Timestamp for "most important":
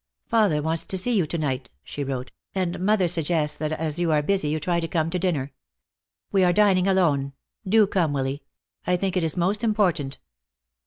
9.37-10.17